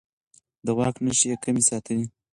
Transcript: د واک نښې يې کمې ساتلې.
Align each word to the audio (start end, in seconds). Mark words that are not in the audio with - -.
د 0.65 0.67
واک 0.77 0.95
نښې 1.05 1.27
يې 1.31 1.35
کمې 1.43 1.63
ساتلې. 1.69 2.05